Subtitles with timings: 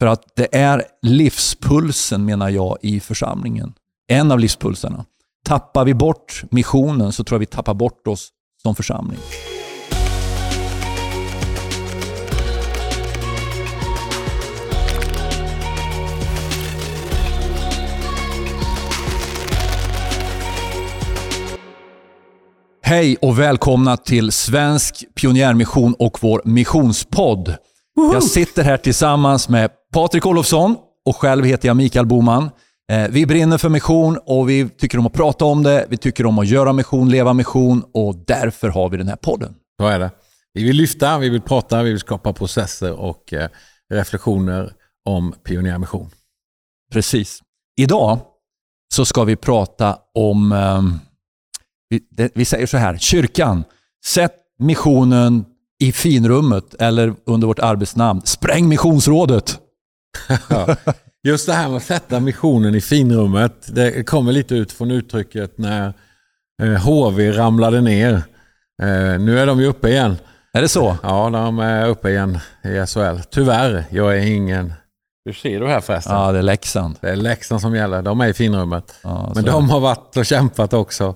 [0.00, 3.74] För att det är livspulsen menar jag i församlingen.
[4.08, 5.04] En av livspulsarna.
[5.44, 8.28] Tappar vi bort missionen så tror jag vi tappar bort oss
[8.62, 9.18] som församling.
[22.82, 27.54] Hej och välkomna till Svensk Pionjärmission och vår missionspodd.
[28.12, 32.50] Jag sitter här tillsammans med Patrik Olofsson och själv heter jag Mikael Boman.
[32.92, 35.86] Eh, vi brinner för mission och vi tycker om att prata om det.
[35.88, 39.54] Vi tycker om att göra mission, leva mission och därför har vi den här podden.
[39.80, 40.10] Så är det.
[40.52, 43.48] Vi vill lyfta, vi vill prata, vi vill skapa processer och eh,
[43.94, 44.72] reflektioner
[45.04, 46.10] om pionjärmission.
[46.92, 47.40] Precis.
[47.76, 48.18] Idag
[48.94, 50.82] så ska vi prata om, eh,
[52.10, 53.64] det, vi säger så här, kyrkan.
[54.04, 55.44] Sätt missionen
[55.80, 58.22] i finrummet eller under vårt arbetsnamn.
[58.24, 59.58] Spräng missionsrådet.
[61.22, 65.58] Just det här med att sätta missionen i finrummet, det kommer lite ut från uttrycket
[65.58, 65.92] när
[66.62, 68.14] eh, HV ramlade ner.
[68.82, 70.16] Eh, nu är de ju uppe igen.
[70.52, 70.96] Är det så?
[71.02, 73.18] Ja, de är uppe igen i SHL.
[73.30, 74.72] Tyvärr, jag är ingen...
[75.24, 76.16] Hur ser du här förresten?
[76.16, 76.96] Ja, det är Leksand.
[77.00, 78.02] Det är Leksand som gäller.
[78.02, 78.94] De är i finrummet.
[79.02, 81.14] Ja, Men de har varit och kämpat också eh,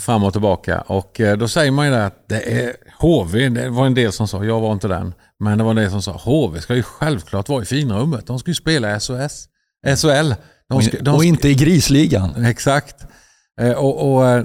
[0.00, 0.80] fram och tillbaka.
[0.80, 4.12] Och eh, då säger man ju det att det är HV, det var en del
[4.12, 6.74] som sa, jag var inte den, men det var en del som sa HV ska
[6.74, 8.26] ju självklart vara i finrummet.
[8.26, 9.48] De ska ju spela i SOS,
[9.96, 10.34] SHL.
[10.68, 12.44] De och, ska, de och ska, inte i grisligan.
[12.44, 12.96] Exakt.
[13.60, 14.44] Eh, Och, och eh,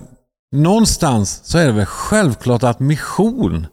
[0.56, 3.68] någonstans så är det väl självklart att mission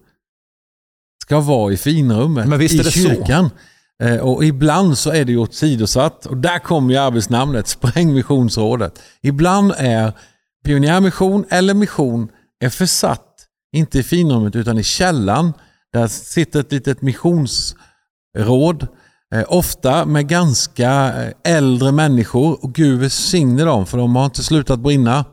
[1.22, 2.98] ska vara i finrummet Men visst i är det så.
[2.98, 3.50] kyrkan.
[4.02, 6.26] Eh, Och ibland så är det ju åsidosatt.
[6.26, 9.02] Och där kommer ju arbetsnamnet, Spräng missionsrådet.
[9.22, 10.12] Ibland är
[10.64, 12.28] pionjärmission eller mission
[12.60, 15.52] är försatt, inte i finrummet utan i källan.
[15.92, 18.88] Där sitter ett litet missionsråd.
[19.34, 22.64] Eh, ofta med ganska eh, äldre människor.
[22.64, 25.24] Och Gud välsigne dem för de har inte slutat brinna.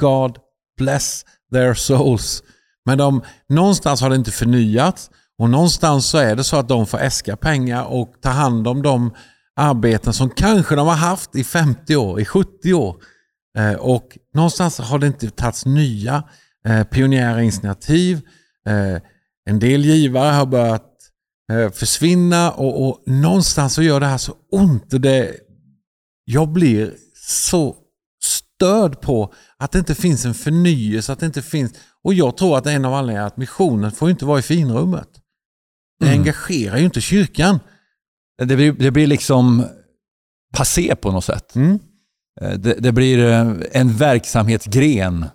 [0.00, 0.36] God
[0.78, 2.42] bless their souls.
[2.84, 6.86] Men de, någonstans har det inte förnyats och någonstans så är det så att de
[6.86, 9.14] får äska pengar och ta hand om de
[9.56, 12.96] arbeten som kanske de har haft i 50 år, i 70 år.
[13.58, 16.24] Eh, och någonstans har det inte tagits nya
[16.66, 18.20] eh, pionjära initiativ.
[18.66, 19.02] Eh,
[19.50, 20.84] en del givare har börjat
[21.72, 24.92] försvinna och, och någonstans så gör det här så ont.
[24.92, 25.36] Och Det,
[26.24, 27.76] jag blir så
[28.24, 31.72] störd på att det inte finns en förnyelse, att det inte finns...
[32.04, 35.08] Och jag tror att en av anledningarna är att missionen får inte vara i finrummet.
[36.00, 36.20] Det Mm.
[36.20, 37.60] engagerar ju inte kyrkan.
[38.38, 39.66] Det blir, det blir liksom
[40.56, 41.54] passé på något sätt.
[41.54, 41.78] Mm.
[42.40, 45.26] Eh, Det, det blir eh, en verksamhetsgren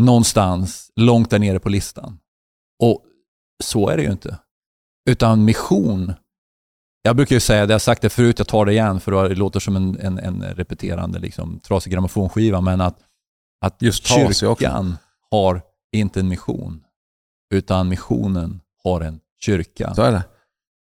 [0.00, 2.18] någonstans långt där nere på listan.
[2.82, 3.04] Och
[3.64, 4.38] så är det ju inte.
[5.10, 6.12] Utan mission.
[7.02, 9.28] Jag brukar ju säga, det jag har sagt det förut, jag tar det igen för
[9.28, 12.98] det låter som en, en, en repeterande liksom, trasig grammofonskiva, men att,
[13.64, 14.96] att Just kyrkan
[15.30, 15.62] har
[15.92, 16.84] inte en mission,
[17.54, 19.94] utan missionen har en kyrka.
[19.94, 20.24] Så är det.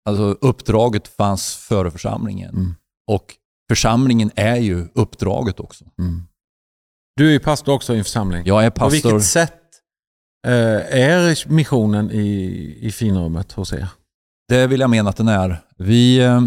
[0.08, 2.54] Alltså uppdraget fanns före församlingen.
[2.54, 2.74] Mm.
[3.06, 3.36] Och
[3.68, 5.84] församlingen är ju uppdraget också.
[5.98, 6.22] Mm.
[7.16, 8.42] Du är ju pastor också i en församling.
[8.46, 9.10] Jag är På pastor.
[9.12, 9.60] vilket sätt
[10.46, 13.88] eh, är missionen i, i finrummet hos er?
[14.48, 15.60] Det vill jag mena att den är.
[15.76, 16.40] Vi eh,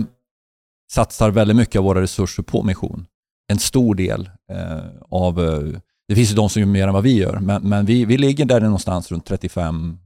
[0.92, 3.06] satsar väldigt mycket av våra resurser på mission.
[3.52, 4.80] En stor del eh,
[5.10, 5.36] av...
[6.08, 8.18] Det finns ju de som gör mer än vad vi gör, men, men vi, vi
[8.18, 9.98] ligger där någonstans runt 35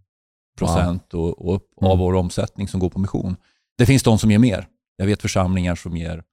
[0.57, 1.91] procent och, och upp Mm.
[1.91, 3.35] av vår omsättning som går på mission.
[3.77, 4.67] Det finns de som ger mer.
[4.97, 6.23] Jag vet församlingar som ger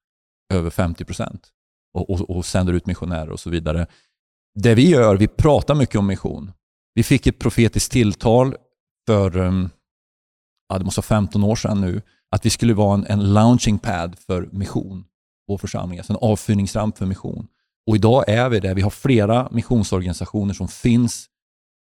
[0.50, 1.49] över 50 procent
[1.94, 3.87] och, och, och sänder ut missionärer och så vidare.
[4.55, 6.53] Det vi gör, vi pratar mycket om mission.
[6.94, 8.56] Vi fick ett profetiskt tilltal
[9.06, 9.71] för um,
[10.69, 13.78] ja, det måste vara 15 år sedan nu, att vi skulle vara en, en launching
[13.78, 15.05] pad för mission,
[15.49, 17.47] vår församling, alltså en avfyrningsramp för mission.
[17.87, 18.75] Och idag är vi det.
[18.75, 21.27] Vi har flera missionsorganisationer som finns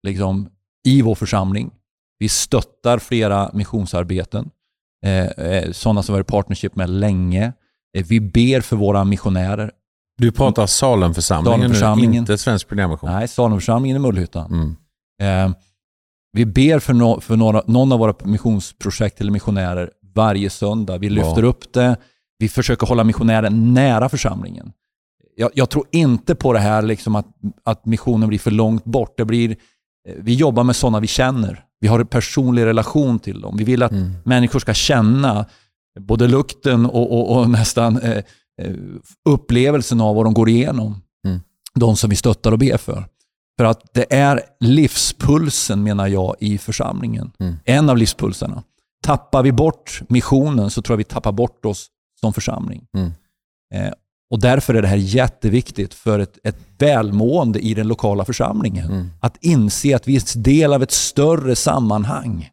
[0.06, 0.48] liksom,
[0.84, 1.70] i vår församling.
[2.18, 4.50] Vi stöttar flera missionsarbeten,
[5.04, 7.52] eh, eh sådana som vi har partnership med länge.
[7.96, 9.70] Eh, vi ber för våra missionärer.
[10.18, 12.10] Du pratar Salemförsamlingen, Salemförsamlingen.
[12.12, 13.10] nu, inte Svensk Pionjärmission.
[13.10, 14.76] Nej, Salemförsamlingen i Mullhyttan.
[15.20, 15.46] Mm.
[15.50, 15.56] Eh,
[16.32, 20.98] vi ber för, no, för några, någon av våra missionsprojekt eller missionärer varje söndag.
[20.98, 21.96] Vi lyfter upp det.
[22.38, 24.72] Vi försöker hålla missionären nära församlingen.
[25.36, 27.26] Jag, jag tror inte på det här liksom att,
[27.64, 29.14] att missionen blir för långt bort.
[29.16, 29.50] Det blir,
[30.08, 31.64] eh, vi jobbar med sådana vi känner.
[31.80, 33.56] Vi har en personlig relation till dem.
[33.56, 34.10] Vi vill att Mm.
[34.24, 35.46] människor ska känna
[36.00, 38.22] både lukten och, och, och nästan eh,
[38.62, 38.74] eh,
[39.28, 41.02] upplevelsen av vad de går igenom.
[41.26, 41.40] Mm.
[41.74, 43.04] De som vi stöttar och ber för.
[43.58, 47.32] För att det är livspulsen menar jag i församlingen.
[47.38, 47.56] Mm.
[47.64, 48.62] En av livspulsarna.
[49.02, 51.86] tappar vi bort missionen så tror jag vi tappar bort oss
[52.20, 52.86] som församling.
[52.96, 53.12] Mm.
[53.74, 53.92] Eh,
[54.30, 58.86] och Därför är det här jätteviktigt för ett, ett välmående i den lokala församlingen.
[58.86, 59.10] Mm.
[59.20, 62.50] Att inse att vi är del av ett större sammanhang.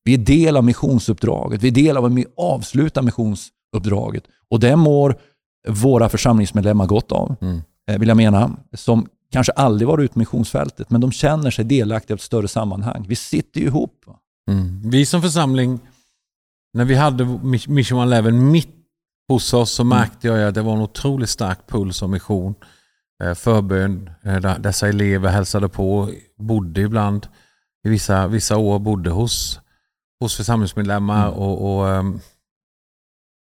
[0.00, 0.04] Mm.
[0.04, 1.62] Vi är del av missionsuppdraget.
[1.62, 4.24] Vi är del av att avsluta missionsuppdraget.
[4.50, 5.16] Och det mår
[5.68, 7.60] våra församlingsmedlemmar gott av, Mm.
[7.88, 8.56] eh, vill jag mena.
[8.76, 12.48] Som kanske aldrig varit ute i missionsfältet, men de känner sig delaktiga av ett större
[12.48, 13.04] sammanhang.
[13.08, 14.04] Vi sitter ju ihop.
[14.50, 14.82] Mm.
[14.90, 15.80] Vi som församling,
[16.74, 17.24] när vi hade
[17.68, 18.68] Mission One Eleven mitt
[19.28, 22.54] hos oss så märkte jag att det var en otroligt stark puls av mission.
[23.24, 27.26] Eh, förbön, eh, dessa elever hälsade på, bodde ibland,
[27.84, 29.60] i vissa, vissa år bodde hos,
[30.20, 31.26] hos församlingsmedlemmar.
[31.28, 31.38] Mm.
[31.38, 32.20] Och, och ehm,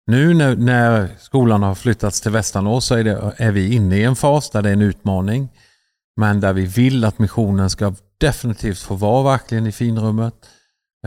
[0.08, 4.04] Nu när, när skolan har flyttats till Västanås så är, det, är vi inne i
[4.04, 5.50] en fas där det är en utmaning.
[6.20, 10.34] Men där vi vill att missionen ska definitivt få vara verkligen i finrummet.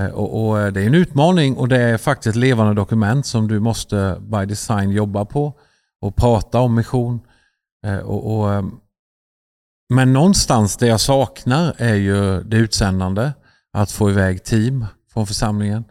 [0.00, 3.26] Eh, Och, och eh, det är en utmaning och det är faktiskt ett levande dokument
[3.26, 5.52] som du måste by design jobba på
[6.00, 7.20] och prata om mission.
[7.86, 8.64] Eh, Och, och, eh,
[9.94, 13.32] men någonstans det jag saknar är ju det utsändande,
[13.72, 15.84] att få iväg team från församlingen.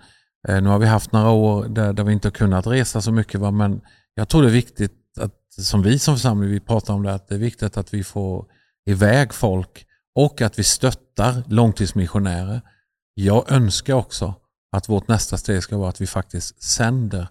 [0.48, 3.12] Eh, Nu har vi haft några år där, där vi inte har kunnat resa så
[3.12, 3.52] mycket, va?
[3.52, 3.82] men
[4.14, 5.34] jag tror det är viktigt, att,
[5.66, 8.46] som vi som församling vi pratar om det, att det är viktigt att vi får
[8.90, 9.86] iväg folk
[10.16, 12.62] och att vi stöttar långtidsmissionärer.
[13.14, 14.34] Jag önskar också
[14.76, 17.28] att vårt nästa steg ska vara att vi faktiskt sänder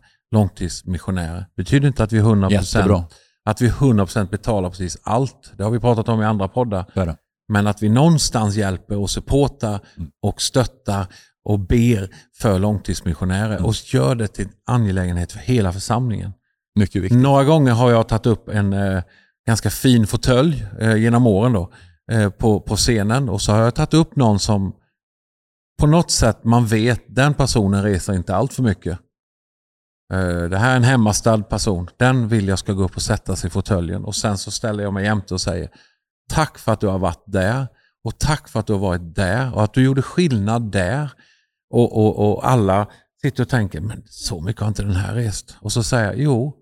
[0.53, 1.39] långtidsmissionärer.
[1.57, 3.05] Det betyder inte att vi 100%, Jättebra.
[3.45, 5.53] att vi 100% betalar precis allt.
[5.57, 6.85] Det har vi pratat om i andra poddar.
[7.49, 10.11] Men att vi någonstans hjälper och supportar Mm.
[10.23, 11.07] och stöttar
[11.49, 12.09] och ber
[12.39, 13.65] för långtidsmissionärer Mm.
[13.65, 16.33] och gör det till en angelägenhet för hela församlingen.
[16.79, 17.19] Mycket viktigt.
[17.19, 19.03] Några gånger har jag tagit upp en eh,
[19.47, 21.73] ganska fin fåtölj eh, genom åren då,
[22.13, 24.73] eh, på, på scenen och så har jag tagit upp någon som
[25.81, 28.99] på något sätt man vet den personen reser inte allt för mycket.
[30.13, 31.91] Eh, det här är en hemmastad person.
[31.97, 34.85] Den vill jag ska gå upp och sätta sig i fåtöljen och sen så ställer
[34.85, 35.71] jag mig jämte och säger
[36.31, 37.67] tack för att du har varit där
[38.05, 41.13] och tack för att du har varit där och att du gjorde skillnad där.
[41.71, 42.87] Och, och, och alla
[43.23, 45.57] sitter och tänker, men så mycket har inte den här rest.
[45.61, 46.55] Och så säger jag, jo,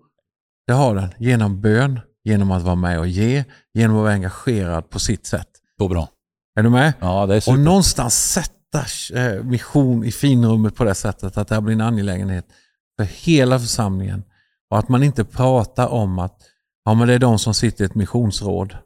[0.67, 1.13] det har den.
[1.17, 3.43] Genom bön, genom att vara med och ge,
[3.73, 5.47] genom att vara engagerad på sitt sätt.
[5.79, 6.09] Så bra.
[6.59, 6.93] Är du med?
[6.99, 7.57] Ja, det är Och super.
[7.57, 12.45] någonstans sätta eh, mission i finrummet på det sättet att det här blir en angelägenhet
[12.99, 14.23] för hela församlingen.
[14.69, 16.41] Och att man inte pratar om att
[16.85, 18.77] ja, men det är de som sitter i ett missionsråd.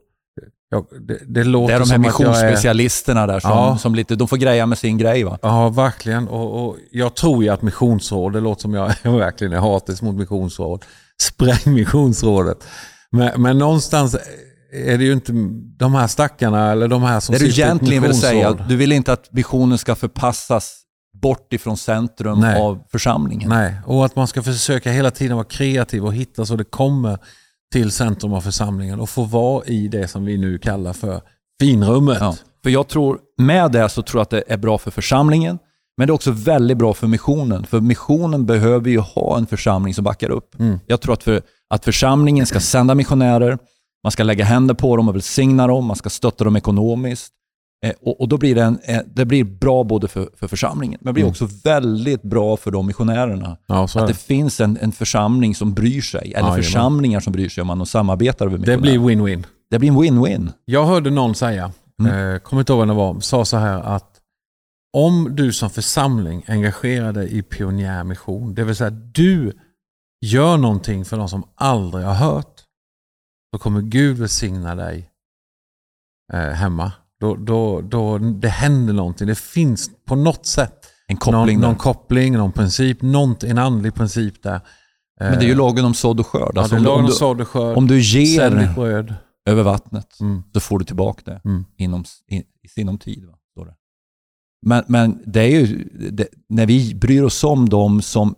[0.74, 2.08] Ja, det, det låter Det är de här jag är...
[2.08, 3.78] missionsspecialisterna där som, Ja.
[3.78, 5.40] som lite, de får greja med sin grej va?
[5.42, 6.28] Ja, verkligen.
[6.28, 10.16] Och, och jag tror ju att missionsråd, det låter som jag verkligen är hatisk mot
[10.16, 10.86] missionsråd.
[11.22, 12.58] Spräng missionsrådet.
[13.12, 14.16] Men, men någonstans
[14.74, 15.32] är det ju inte
[15.78, 18.52] de här stackarna eller de här som Det du sitter i ett egentligen vill säga,
[18.52, 20.78] du vill inte att visionen ska förpassas
[21.22, 22.62] bort ifrån centrum Nej.
[22.62, 23.50] av församlingen.
[23.50, 27.18] Nej, och att man ska försöka hela tiden vara kreativ och hitta så det kommer
[27.72, 31.22] till centrum av församlingen och få vara i det som vi nu kallar för
[31.62, 32.18] finrummet.
[32.20, 32.36] Ja.
[32.64, 35.60] För jag tror, med det så tror jag att det är bra för församlingen,
[35.98, 37.66] men det är också väldigt bra för missionen.
[37.66, 40.60] För missionen behöver ju ha en församling som backar upp.
[40.60, 40.80] Mm.
[40.86, 43.58] Jag tror att, för, att församlingen ska sända missionärer,
[44.04, 47.34] man ska lägga händer på dem och välsigna dem, man ska stötta dem ekonomiskt.
[47.86, 51.10] Eh, och, då blir det, en, eh, det blir bra både för, för församlingen, men
[51.10, 51.31] det blir Mm.
[51.31, 53.57] också väldigt bra för de missionärerna.
[53.68, 54.13] Ja, Att det det.
[54.13, 56.56] finns en, en församling som bryr sig, eller Jajamän.
[56.63, 59.00] församlingar som bryr sig om man och samarbetar över det missionärer.
[59.00, 59.46] blir win-win.
[59.70, 60.50] det blir en win-win.
[60.65, 62.34] Jag hörde någon säga, Mm.
[62.34, 64.08] eh, kommer inte ihåg vem det var, sa så här att
[64.98, 69.53] om du som församling engagerar dig i pionjärmission, det vill säga du
[70.25, 72.62] gör någonting för de som aldrig har hört,
[73.53, 75.10] då kommer Gud välsigna dig
[76.34, 76.91] eh, hemma.
[77.22, 79.28] Då, då, då det händer någonting.
[79.28, 83.94] Det finns på något sätt En koppling någon, någon koppling, någon princip, något, en andlig
[83.96, 84.62] princip där.
[85.20, 86.51] Men det är ju lagen om sådd och skörd.
[86.56, 87.78] ja, Alltså det är om, du, om, skörd.
[87.78, 89.13] om du ger bröd.
[89.50, 90.44] över vattnet Mm.
[90.54, 91.66] så får du tillbaka det Mm.
[91.78, 93.25] inom, i, i sinom tid.
[93.25, 93.66] Va?
[93.66, 93.75] Det.
[94.66, 98.36] Men, men det är ju, det, när vi bryr oss om dem som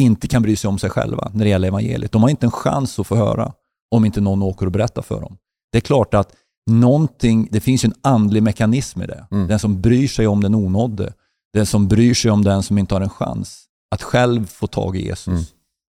[0.00, 2.12] inte kan bry sig om sig själva när det gäller evangeliet.
[2.12, 3.52] De har inte en chans att få höra
[3.90, 5.36] om inte någon åker och berättar för dem.
[5.72, 6.32] Det är klart att
[6.68, 9.26] någonting, det finns ju en andlig mekanism i det.
[9.30, 9.48] Mm.
[9.48, 11.12] Den som bryr sig om den onådde.
[11.52, 14.96] Den som bryr sig om den som inte har en chans att själv få tag
[14.96, 15.26] i Jesus.
[15.28, 15.42] Mm.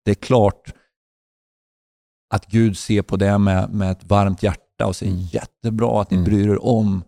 [0.04, 0.72] Det är klart
[2.34, 5.24] att Gud ser på det med, med ett varmt hjärta och säger Mm.
[5.32, 6.24] jättebra att ni Mm.
[6.24, 7.02] bryr er om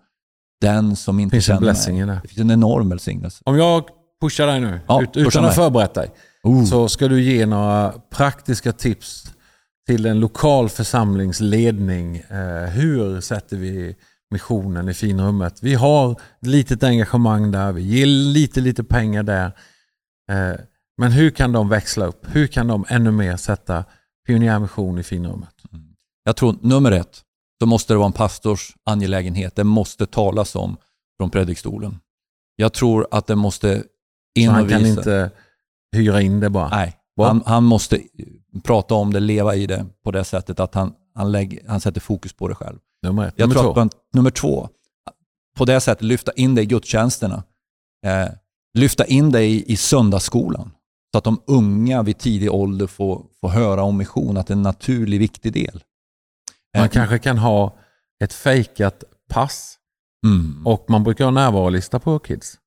[0.61, 1.61] den som inte finns känner
[2.07, 2.21] mig.
[2.23, 2.29] det.
[2.29, 3.43] Finns en enorm välsignelse.
[3.47, 3.85] Om jag
[4.21, 6.11] pushar dig nu, Ja, utan att förberett dig,
[6.43, 6.65] Oh.
[6.65, 9.33] så ska du ge några praktiska tips
[9.87, 12.16] till en lokal församlingsledning.
[12.16, 13.97] Eh, hur sätter vi
[14.31, 15.62] missionen i finrummet?
[15.62, 19.47] Vi har ett litet engagemang där, vi ger lite, lite pengar där.
[20.31, 20.61] Eh,
[20.99, 22.26] men hur kan de växla upp?
[22.26, 23.85] Hur kan de ännu mer sätta
[24.26, 25.55] pionjärmission i finrummet?
[26.25, 27.23] Jag tror nummer ett,
[27.61, 29.57] så måste det vara en pastors angelägenhet.
[29.57, 30.76] Det måste talas om
[31.16, 31.99] från predikstolen.
[32.57, 33.83] Jag tror att det måste
[34.35, 35.31] in Så han kan inte
[35.97, 36.69] hyra in det bara?
[36.69, 36.96] Nej?
[37.17, 38.01] Han, han måste
[38.65, 42.01] prata om det, leva i det på det sättet att han, han, lägger, han sätter
[42.01, 42.79] fokus på det själv.
[43.03, 43.35] Nummer ett.
[43.37, 43.81] Jag Nummer tror två.
[43.81, 44.69] att nummer två,
[45.57, 47.43] på det sättet lyfta in det i gudstjänsterna.
[48.07, 48.29] Eh,
[48.75, 50.71] lyfta in det i, i söndagsskolan.
[51.13, 54.57] Så att de unga vid tidig ålder får, får höra om mission, att det är
[54.57, 55.85] en naturlig, viktig del.
[56.77, 57.77] Man Eh, kanske kan ha
[58.21, 59.79] ett fejkat pass
[60.27, 60.67] mm.
[60.67, 62.59] och man brukar ha närvarolista på Kids.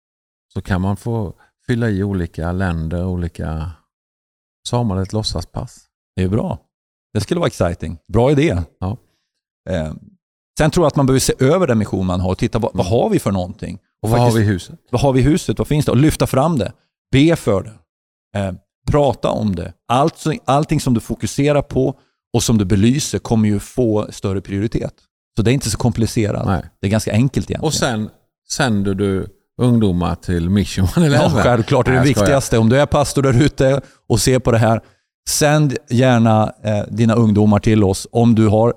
[0.54, 1.34] Så kan man få
[1.68, 3.72] fylla i olika länder, olika...
[4.70, 5.80] Så har man ett låtsaspass.
[6.16, 6.58] Det är bra.
[7.14, 7.98] Det skulle vara exciting.
[8.14, 8.62] Bra idé.
[8.80, 8.98] Ja.
[9.70, 9.94] Eh,
[10.58, 12.72] sen tror jag att man behöver se över den mission man har och titta vad,
[12.74, 13.80] vad har vi för någonting?
[14.02, 14.80] Och vad faktiskt- har vi i huset?
[14.92, 15.58] Vad har vi i huset?
[15.58, 15.92] Vad finns det?
[15.92, 16.74] Och lyfta fram det.
[17.12, 18.40] Be för det.
[18.40, 18.54] Eh,
[18.92, 19.74] prata om det.
[19.88, 21.96] Allt, allting som du fokuserar på
[22.34, 24.94] och som du belyser kommer ju få större prioritet.
[25.38, 26.46] Så det är inte så komplicerat.
[26.46, 26.66] Nej.
[26.82, 27.68] Det är ganska enkelt egentligen.
[27.68, 28.10] Och sen
[28.50, 29.28] sänder du
[29.60, 31.30] ungdomar till Mission ja, 11.
[31.30, 32.58] självklart är det Nej, det viktigaste.
[32.58, 34.82] Om du är pastor där ute och ser på det här,
[35.30, 38.08] sänd gärna eh, dina ungdomar till oss.
[38.12, 38.74] Om du har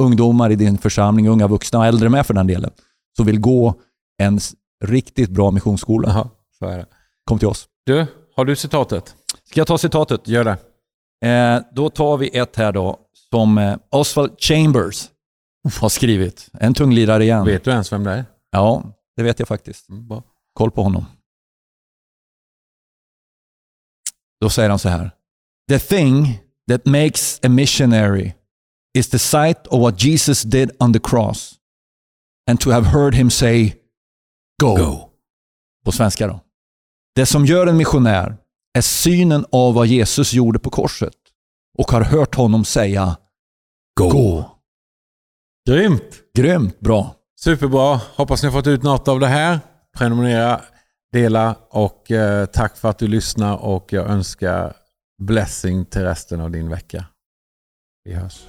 [0.00, 2.70] ungdomar i din församling, unga vuxna och äldre med för den delen,
[3.16, 3.74] som vill gå
[4.22, 4.40] en
[4.84, 6.08] riktigt bra missionsskola.
[6.08, 6.86] Jaha, så är det.
[7.24, 7.66] Kom till oss.
[7.86, 8.06] Du,
[8.36, 9.14] har du citatet?
[9.50, 10.28] Ska jag ta citatet?
[10.28, 10.56] Gör det.
[11.28, 12.98] Eh, då tar vi ett här då
[13.30, 15.08] som eh, Oswald Chambers
[15.80, 16.48] har skrivit.
[16.52, 17.44] En tunglirare igen.
[17.44, 18.24] Vet du ens vem det är?
[18.52, 18.82] Ja,
[19.18, 19.88] det vet jag faktiskt.
[19.88, 20.22] Mm.
[20.52, 21.06] Koll på honom.
[24.40, 25.10] Då säger han så här.
[25.68, 28.32] The thing that makes a missionary
[28.98, 31.58] is the sight of what Jesus did on the cross
[32.50, 33.74] and to have heard him say
[34.62, 34.76] go.
[34.76, 35.10] Go.
[35.84, 36.40] På svenska då.
[37.14, 38.36] Det som gör en missionär
[38.78, 41.16] är synen av vad Jesus gjorde på korset
[41.78, 43.16] och har hört honom säga
[43.94, 44.50] gå.
[45.68, 46.22] Grymt!
[46.36, 47.17] Grymt bra.
[47.44, 48.00] Superbra.
[48.16, 49.60] Hoppas ni har fått ut något av det här.
[49.96, 50.60] Prenumerera,
[51.12, 54.76] dela och eh, tack för att du lyssnar och jag önskar
[55.22, 57.04] blessing till resten av din vecka.
[58.04, 58.40] Vi hörs.